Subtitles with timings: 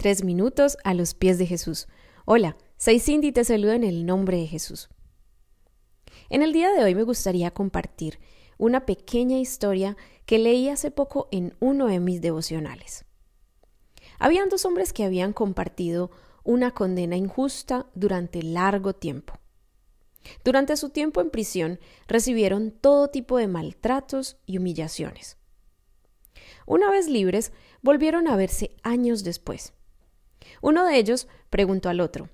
[0.00, 1.86] Tres minutos a los pies de Jesús.
[2.24, 4.88] Hola, soy Cindy y te saludo en el nombre de Jesús.
[6.30, 8.18] En el día de hoy me gustaría compartir
[8.56, 13.04] una pequeña historia que leí hace poco en uno de mis devocionales.
[14.18, 16.10] Habían dos hombres que habían compartido
[16.44, 19.34] una condena injusta durante largo tiempo.
[20.42, 21.78] Durante su tiempo en prisión
[22.08, 25.36] recibieron todo tipo de maltratos y humillaciones.
[26.64, 29.74] Una vez libres, volvieron a verse años después.
[30.60, 32.28] Uno de ellos preguntó al otro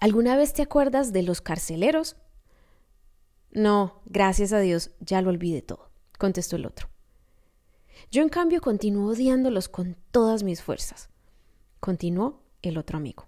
[0.00, 2.16] ¿Alguna vez te acuerdas de los carceleros?
[3.50, 6.88] No, gracias a Dios, ya lo olvidé todo, contestó el otro.
[8.10, 11.10] Yo, en cambio, continúo odiándolos con todas mis fuerzas,
[11.80, 13.26] continuó el otro amigo.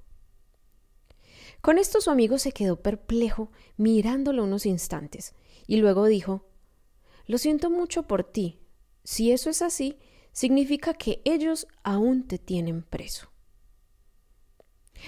[1.61, 5.34] Con esto su amigo se quedó perplejo, mirándolo unos instantes,
[5.67, 6.47] y luego dijo
[7.27, 8.61] Lo siento mucho por ti.
[9.05, 9.98] Si eso es así,
[10.33, 13.32] significa que ellos aún te tienen preso.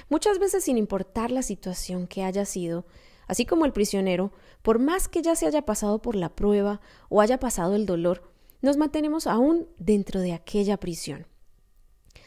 [0.09, 2.87] Muchas veces, sin importar la situación que haya sido,
[3.27, 7.21] así como el prisionero, por más que ya se haya pasado por la prueba o
[7.21, 11.27] haya pasado el dolor, nos mantenemos aún dentro de aquella prisión.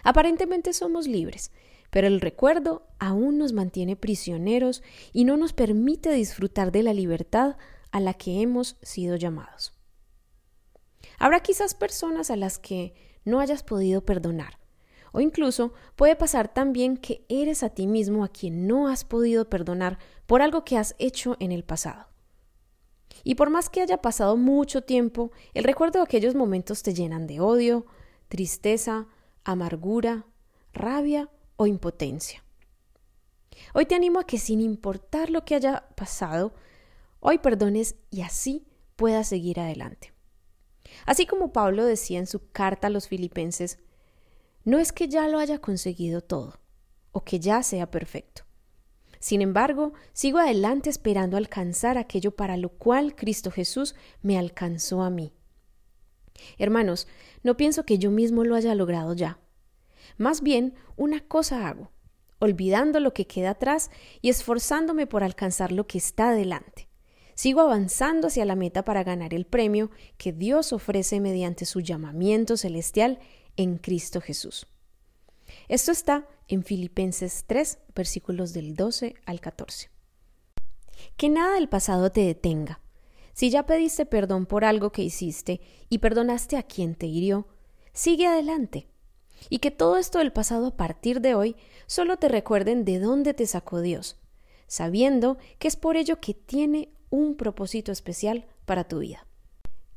[0.03, 1.51] Aparentemente somos libres,
[1.89, 7.57] pero el recuerdo aún nos mantiene prisioneros y no nos permite disfrutar de la libertad
[7.91, 9.73] a la que hemos sido llamados.
[11.17, 12.93] Habrá quizás personas a las que
[13.25, 14.59] no hayas podido perdonar,
[15.11, 19.49] o incluso puede pasar también que eres a ti mismo a quien no has podido
[19.49, 22.07] perdonar por algo que has hecho en el pasado.
[23.23, 27.27] Y por más que haya pasado mucho tiempo, el recuerdo de aquellos momentos te llenan
[27.27, 27.85] de odio,
[28.27, 29.07] tristeza,
[29.43, 30.25] amargura,
[30.73, 32.43] rabia o impotencia.
[33.73, 36.53] Hoy te animo a que sin importar lo que haya pasado,
[37.19, 40.13] hoy perdones y así puedas seguir adelante.
[41.05, 43.79] Así como Pablo decía en su carta a los filipenses,
[44.67, 46.59] no es que ya lo haya conseguido todo,
[47.13, 48.43] o que ya sea perfecto.
[49.17, 55.09] Sin embargo, sigo adelante esperando alcanzar aquello para lo cual Cristo Jesús me alcanzó a
[55.09, 55.31] mí.
[56.57, 57.07] Hermanos,
[57.43, 59.39] no pienso que yo mismo lo haya logrado ya.
[60.17, 61.93] Más bien, una cosa hago,
[62.39, 63.89] olvidando lo que queda atrás
[64.21, 66.89] y esforzándome por alcanzar lo que está adelante.
[67.35, 72.57] Sigo avanzando hacia la meta para ganar el premio que Dios ofrece mediante su llamamiento
[72.57, 73.19] celestial
[73.57, 74.67] en Cristo Jesús.
[75.67, 79.89] Esto está en Filipenses 3, versículos del 12 al 14.
[81.17, 82.79] Que nada del pasado te detenga.
[83.33, 87.47] Si ya pediste perdón por algo que hiciste y perdonaste a quien te hirió,
[87.93, 88.87] sigue adelante.
[89.49, 93.33] Y que todo esto del pasado a partir de hoy solo te recuerden de dónde
[93.33, 94.17] te sacó Dios,
[94.65, 99.27] sabiendo que es por ello que tiene un propósito especial para tu vida.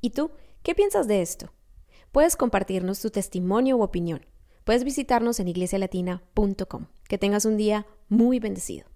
[0.00, 0.30] ¿Y tú
[0.62, 1.52] qué piensas de esto?
[2.12, 4.26] Puedes compartirnos tu testimonio u opinión.
[4.64, 6.86] Puedes visitarnos en iglesialatina.com.
[7.08, 8.89] Que tengas un día muy bendecido.